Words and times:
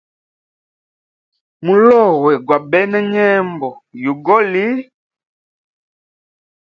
Mulowe 1.63 2.31
gwa 2.45 2.57
bena 2.71 2.99
nyembo 3.13 3.69
yugoli. 4.03 4.67